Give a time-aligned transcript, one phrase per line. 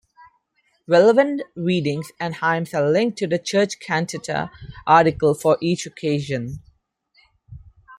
[0.87, 4.49] Relevant readings and hymns are linked to the church cantata
[4.87, 6.63] article for each occasion.